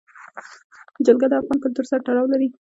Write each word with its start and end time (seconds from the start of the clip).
جلګه 1.05 1.27
د 1.29 1.33
افغان 1.41 1.57
کلتور 1.63 1.85
سره 1.89 2.03
تړاو 2.07 2.31
لري. 2.33 2.47